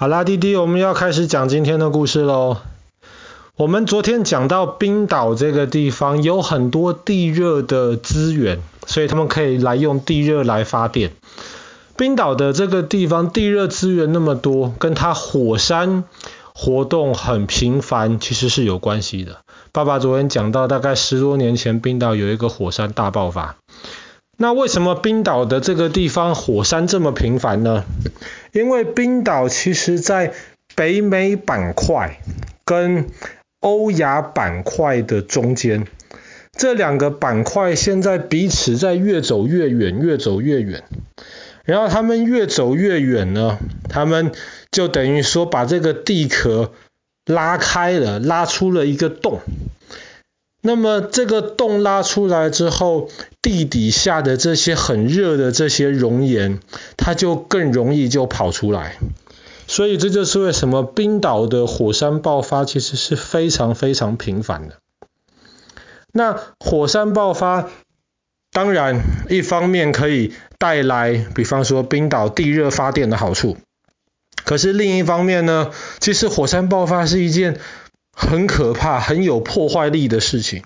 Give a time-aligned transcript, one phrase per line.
[0.00, 2.56] 好啦，弟弟，我们要开始讲今天的故事喽。
[3.56, 11.12] 我们昨天讲到冰岛这个地方有很多地热的资源，所以他们可以来用地热来发电。
[11.98, 16.04] 冰岛的这个地方地热资源那么多，跟它火山
[16.54, 19.42] 活动很频繁其实是有关系的。
[19.70, 23.56] 爸爸昨天讲到，大概十多年前冰岛有一个火山大爆发。
[24.42, 27.84] 那为什么冰岛的这个地方火山这么频繁呢？
[28.52, 30.32] 因为冰岛其实在
[30.74, 32.18] 北美板块
[32.64, 33.10] 跟
[33.60, 35.86] 欧亚板块的中间，
[36.56, 40.84] 这两个板块现在彼此在越走越远，越走越远。
[41.64, 43.58] 然后他们越走越远呢，
[43.90, 44.32] 他们
[44.70, 46.72] 就等于说把这个地壳
[47.26, 49.40] 拉开了，拉出了一个洞。
[50.62, 53.08] 那么这个洞拉出来之后，
[53.40, 56.60] 地底下的这些很热的这些熔岩，
[56.96, 58.98] 它就更容易就跑出来。
[59.66, 64.76] 所以这就是为什么冰岛的火山爆发其实是非常非常频繁的。
[66.12, 67.68] 那火山爆发，
[68.52, 73.56] 当然一方面可以带来，比方说冰岛地热发电的好处。
[74.44, 77.60] 可是另一方面呢，其实火山爆发是一件
[78.20, 80.62] 很可怕、很有破坏力的事情。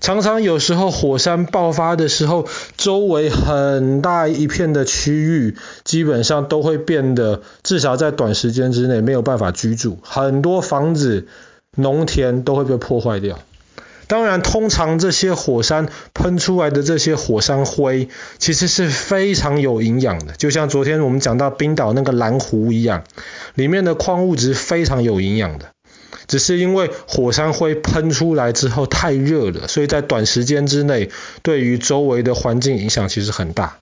[0.00, 2.46] 常常有时候火山爆发的时候，
[2.76, 11.26] 周围很大一片的区域基本上都会变得，至少在短时间之内没有办法居住，很多房子、
[11.74, 13.38] 农田都会被破坏掉。
[14.06, 23.04] 当然，通常这些火山喷出来的这些火山灰，其实是非常有营养的，就像昨天我们讲到冰岛那个蓝湖一样，
[23.54, 25.73] 里面的矿物质非常有营养的。
[26.26, 31.10] 只是因为火山灰喷出来之后太热了，所以在短时间之内，
[31.42, 33.78] 对于周围的环境影响其实很大。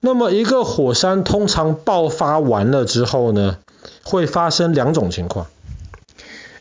[0.00, 3.58] 那么一个火山通常爆发完了之后呢，
[4.02, 5.46] 会发生两种情况。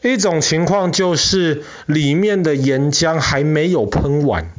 [0.02, 4.51] 一种情况就是里面的岩浆还没有喷完，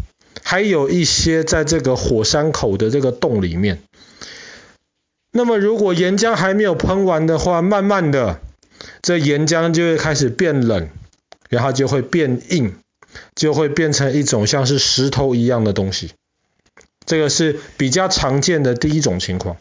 [0.42, 3.80] 还有一些在这个火山口的这个洞里面。
[5.32, 8.40] 那么如果岩浆还没有喷完的话，慢慢的。
[9.06, 10.88] 这岩浆就会开始变冷，
[11.48, 12.74] 然后就会变硬，
[13.36, 16.10] 就会变成一种像是石头一样的东西。
[17.04, 19.58] 这个是比较常见的第一种情况。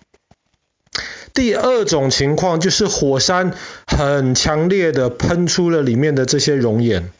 [1.36, 3.54] 第二种情况就是火山
[3.86, 7.12] 很强烈的喷出了里面的这些熔岩，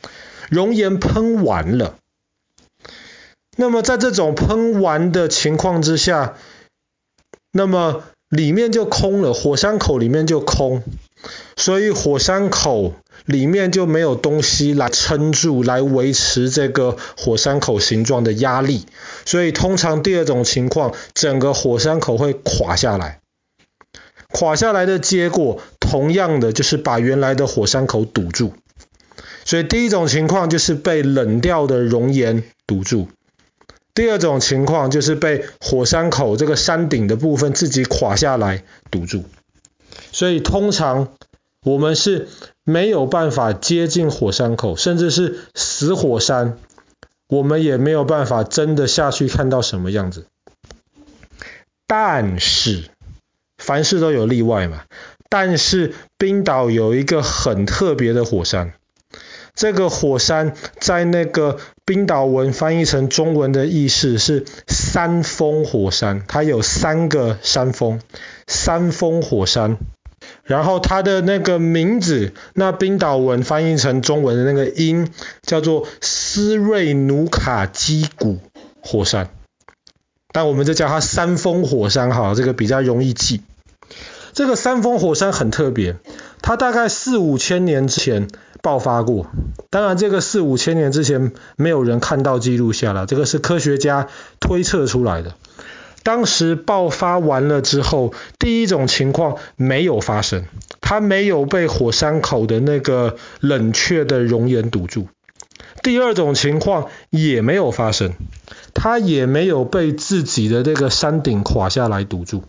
[0.50, 2.00] 熔岩喷完了。
[3.56, 6.38] 那么在这种喷完的情况之下，
[7.52, 10.82] 那么里面就空了，火山口里面就空。
[11.58, 12.94] 所以火山口
[13.26, 18.86] 里面就没有东西来撑住，来维持这个火山口形状的压力。
[19.26, 23.20] 所以通常第二种情况，整个火山口会垮下来。
[24.32, 28.54] 垮下来的结果，同样的就是把原来的火山口堵住。
[29.46, 33.08] 所以第一种情况就是被冷掉的熔岩堵住。
[33.94, 39.24] 第二种情况就是被火山口这个山顶的部分自己垮下来堵住。
[40.12, 41.14] 所以通常
[41.66, 42.28] 我们是
[42.64, 46.60] 没有办法接近火山口，甚至是死火山，
[47.28, 50.28] 我们也没有办法真的下去看到什么样子。
[51.88, 52.84] 但是
[53.58, 54.84] 凡事都有例外嘛。
[55.28, 58.74] 但是冰岛有一个很特别的火山，
[59.56, 68.00] 这个火山在那个冰岛文翻译成中文的意思是三峰火山，它有三个山峰，
[68.46, 69.78] 三峰火山。
[70.46, 75.12] 然后它的那个名字，那冰岛文翻译成中文的那个音
[75.42, 78.38] 叫做斯瑞努卡基古
[78.80, 79.30] 火山，
[80.32, 83.42] 但我们就叫它三峰火山哈，这个比较容易记。
[84.34, 85.96] 这个三峰火山很特别，
[86.42, 88.28] 它大概四五千年之前
[88.62, 89.28] 爆发过，
[89.72, 95.34] 当然这个四五千年之前没有人看到记录下来，这个是科学家推测出来的。
[96.06, 100.46] 当时爆发完了之后，第一种情况没有发生，
[100.80, 105.08] 它没有被火山口的那个冷却的熔岩堵住。
[105.82, 108.14] 第二种情况也没有发生，
[108.76, 112.44] 它也没有被自己的这个山顶垮下来堵住。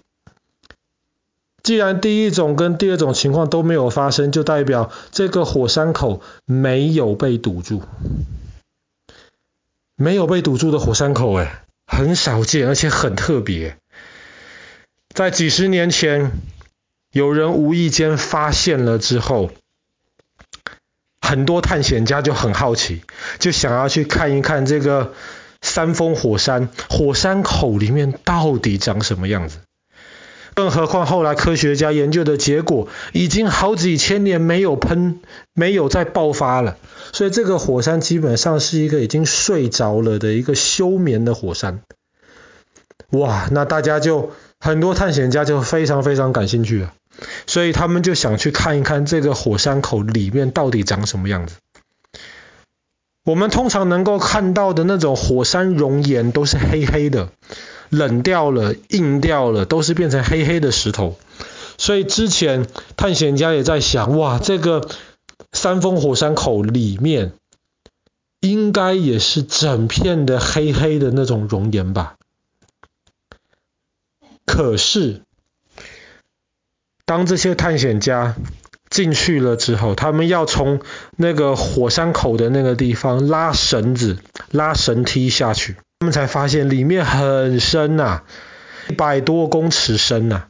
[1.62, 7.80] 既然第一种跟第二种情况都没有发生，就代表这个火山口没有被堵住，
[9.96, 11.62] 没有被堵住的火山口，哎。
[11.86, 13.76] 很少见，而且很特别。
[15.14, 16.32] 在几十年前，
[17.12, 19.50] 有人无意间发现了之后，
[21.20, 23.02] 很多探险家就很好奇，
[23.38, 25.14] 就想要去看一看这个
[25.62, 29.60] 山峰火山火山口里面到底长什么样子。
[30.56, 35.20] 更何况后来科学家研究的结果，已经好几千年没有喷，
[35.52, 36.78] 没有再爆发了。
[37.12, 41.82] 所以这个火山基本上是一个已经睡着了的一个休眠的火山。
[43.10, 46.94] 哇，那大家就很多探险家就非常非常感兴趣了，
[47.46, 51.56] 所以他们就想去看一看这个火山口里面到底长什么样子。
[53.26, 57.28] 我们通常能够看到的那种火山熔岩都是黑黑的，
[57.96, 61.16] 冷掉了、硬掉了，都是变成黑黑的石头。
[61.78, 62.66] 所以之前
[62.96, 64.88] 探险家也在想，哇，这个
[65.52, 67.32] 三峰火山口里面
[68.40, 72.16] 应该也是整片的黑黑的那种熔岩吧？
[74.46, 75.22] 可是，
[77.04, 78.36] 当这些探险家
[78.88, 80.80] 进去了之后，他们要从
[81.16, 84.18] 那个火山口的那个地方拉绳子、
[84.50, 85.76] 拉绳梯下去。
[85.98, 88.22] 他们才发现里面很深呐，
[88.88, 90.44] 一百多公尺深呐。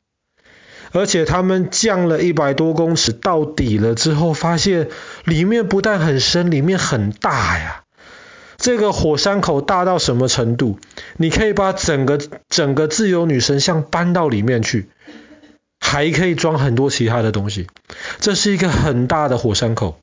[0.92, 4.88] 而且他们降了一百多公尺到底了之后，发现
[5.24, 7.82] 里面不但很深，里面很大呀。
[8.56, 10.78] 这个火山口大到什么程度？
[11.16, 14.88] 你可以把整个整个自由女神像搬到里面去。
[15.78, 17.68] 还可以装很多其他的东西，
[18.18, 20.00] 这是一个很大的火山口，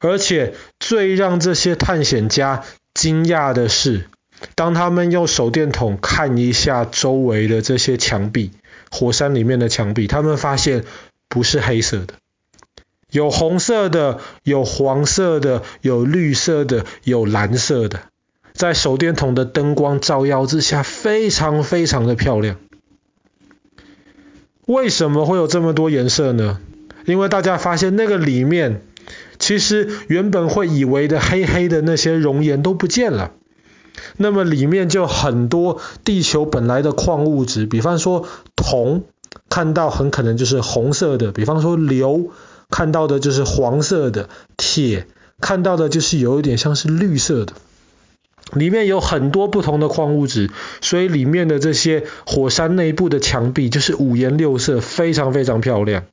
[0.00, 4.08] 而且最让这些探险家惊讶的是，
[4.54, 8.50] 当他们用手电筒看一下周围的这些墙壁，
[8.90, 10.84] 火山里面的墙壁，他们发现
[11.28, 12.14] 不是黑色的，
[13.10, 18.00] 有红色的，有黄色的，有绿色的，有蓝色的，
[18.52, 22.56] 在手电筒的灯光照耀之下，非常非常的漂亮。
[24.66, 26.60] 为什么会有这么多颜色呢？
[27.04, 28.82] 因为大家发现那个里面，
[29.42, 33.32] 其实原本会以为的黑黑的那些熔岩都不见了。
[34.16, 39.02] 那么里面就很多地球本来的矿物质，比方说铜，
[39.50, 42.30] 看到很可能就是红色的；比方说硫，
[42.70, 45.08] 看到的就是黄色的；铁，
[45.40, 47.54] 看到的就是有一点像是绿色的。
[48.52, 50.50] 里面有很多不同的矿物质，
[50.80, 56.04] 所以里面的这些火山内部的墙壁就是五颜六色，非常非常漂亮。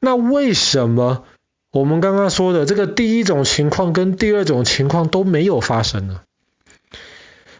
[0.00, 1.24] 那为什么
[1.72, 6.20] 我们刚刚说的这个第一种情况跟第二种情况都没有发生呢？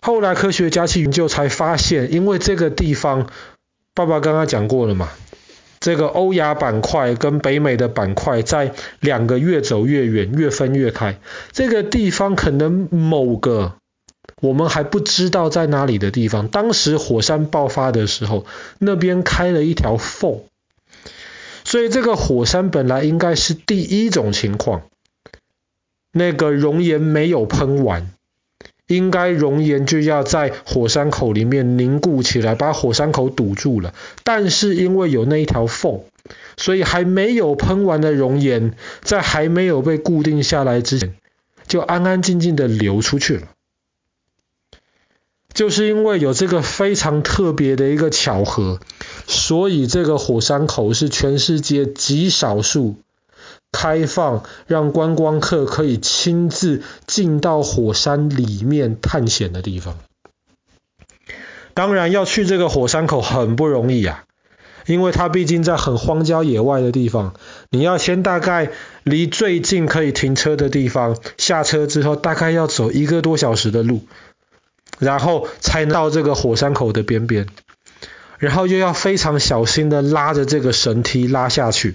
[0.00, 3.28] 后来科学家去研究才发现，因为这个地方，
[3.94, 5.08] 爸爸刚刚讲过了嘛。
[5.80, 11.20] 这个欧亚板块跟北美的板块在两个越走越远，越分越开。
[11.52, 13.74] 这个地方可能某个
[14.40, 18.44] 我们还不知道在哪里的地方，当时火山爆发的时候，
[18.78, 20.40] 那边开了一条缝。
[21.68, 24.84] 所以这个火山本来应该是第一种情况，
[26.12, 28.10] 那个熔岩没有喷完。
[28.86, 33.92] 应该熔岩就要在火山口里面凝固起来，把火山口堵住了。
[34.24, 36.04] 但是因为有那一条缝，
[36.56, 38.72] 所以还没有喷完的熔岩，
[39.02, 41.14] 在还没有被固定下来之前，
[41.66, 43.48] 就安安静静的流出去了。
[45.52, 48.80] 就是因为有这个非常特别的一个巧合，
[49.28, 52.96] 所以这个火山口是全世界极少数。
[53.70, 59.98] 开放让观光客可以亲自进到火山里面探险的地方。
[61.74, 64.24] 当然要去这个火山口很不容易啊，
[64.86, 67.34] 因为它毕竟在很荒郊野外的地方，
[67.70, 68.70] 你要先大概
[69.02, 74.00] 离最近可以停车的地方下车之后，大概要走一个多小时的路，
[74.98, 77.46] 然后才能到这个火山口的边边，
[78.38, 81.94] 然后又要非常小心的拉着这个绳梯拉下去。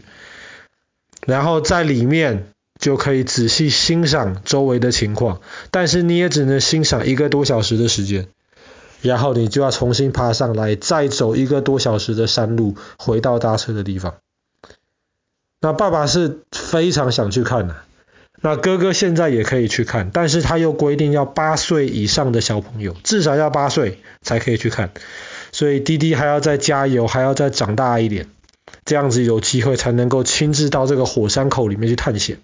[1.26, 5.40] 然后在里面就可以仔细欣赏周围的情况，
[5.72, 8.28] 但是你也只能欣赏一个多小时的时间，
[9.02, 14.16] 然后你就要重新爬上来，再走一个多小时的山路，回到搭车的地方。
[15.62, 17.78] 那爸爸是非常想去看的，
[18.42, 24.92] 那哥哥现在也可以去看，但是他又规定要八岁以上的小朋友，至少要八岁才可以去看，
[25.54, 28.28] 所以滴滴还要再加油，还要再长大一点。
[28.84, 32.40] 这样子有机会才能够亲自到这个火山口里面去探险。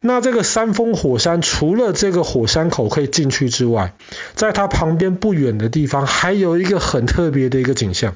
[0.00, 3.94] 那这个三峰火山除了这个火山口可以进去之外，
[4.34, 8.14] 在它旁边不远的地方还有一个很特别的一个景象。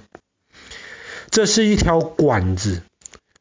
[1.30, 2.82] 这是一条管子，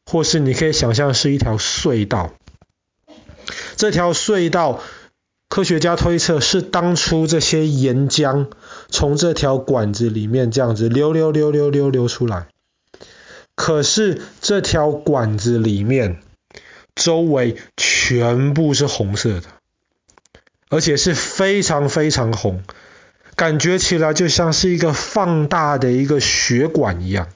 [0.06, 2.32] 或是你可以想象是一条隧道。
[3.76, 4.80] 这条隧道，
[5.48, 8.48] 科学家推测是当初这些岩浆
[8.90, 12.48] 从这条管子里面这样子流流流流流流出来。
[13.54, 16.20] 可是这条管子里面
[16.94, 19.44] 周围全部是红色的，
[20.70, 22.62] 而且是非常非常红，
[23.36, 27.28] 感觉起来就像是一个放大的一个血管一样。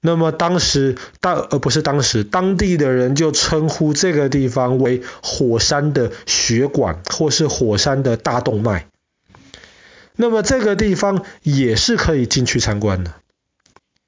[0.00, 8.86] 那么当时当呃不是当时当地的人就称呼这个地方为火山的血管，或是火山的大动脉。
[10.16, 13.12] 那么这个地方也是可以进去参观的，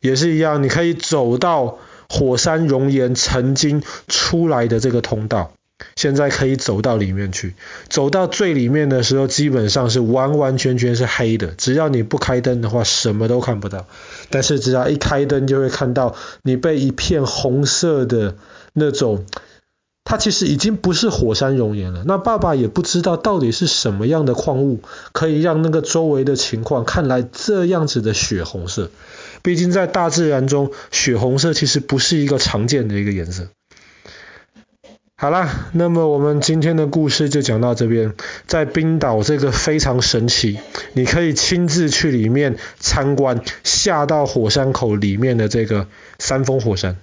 [0.01, 5.53] 也是一样，你可以走到火山熔岩曾经出来的这个通道。
[5.95, 7.55] 现在可以走到里面去，
[7.91, 11.49] 走到最里面的时候，基本上是完完全全是黑的。
[11.49, 13.87] 只要你不开灯的话，什么都看不到。
[14.31, 18.37] 但是只要一开灯，就会看到你被一片红色的
[18.73, 19.27] 那种，
[20.07, 22.05] 它其实已经不是火山熔岩了。
[22.07, 24.81] 那爸爸也不知道到底是什么样的矿物，
[25.13, 28.91] 可以让那个周围的情况看来这样子的血红色。
[29.43, 33.49] 毕竟在大自然中，血红色其实不是一个常见的一个颜色。
[35.19, 38.15] 好啦，那么我们今天的故事就讲到这边。
[38.47, 40.59] 在冰岛这个非常神奇，
[40.93, 46.97] 你可以亲自去里面参观，下到火山口里面的这个三峰火山。